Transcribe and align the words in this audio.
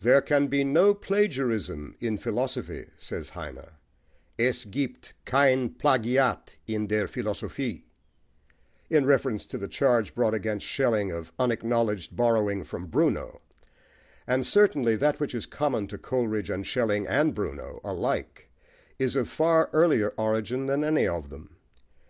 "There 0.00 0.22
can 0.22 0.46
be 0.46 0.64
no 0.64 0.94
plagiarism 0.94 1.96
in 2.00 2.16
philosophy," 2.16 2.86
says 2.96 3.28
Heine: 3.28 3.72
Es 4.38 4.64
giebt 4.64 5.12
kein 5.26 5.68
Plagiat 5.68 6.56
in 6.66 6.86
der 6.86 7.06
Philosophie, 7.06 7.84
in 8.88 9.04
reference 9.04 9.44
to 9.44 9.58
the 9.58 9.68
charge 9.68 10.14
brought 10.14 10.32
against 10.32 10.64
Schelling 10.64 11.10
of 11.12 11.30
unacknowledged 11.38 12.16
borrowing 12.16 12.64
from 12.64 12.86
Bruno; 12.86 13.42
and 14.26 14.46
certainly 14.46 14.96
that 14.96 15.20
which 15.20 15.34
is 15.34 15.44
common 15.44 15.86
to 15.88 15.98
Coleridge 15.98 16.48
and 16.48 16.66
Schelling 16.66 17.06
and 17.06 17.34
Bruno 17.34 17.82
alike 17.84 18.48
is 18.98 19.14
of 19.14 19.28
far 19.28 19.68
earlier 19.74 20.14
origin 20.16 20.64
than 20.64 20.84
any 20.84 21.06
of 21.06 21.28
them. 21.28 21.56